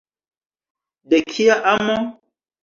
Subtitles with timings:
[1.09, 1.99] De kia amo?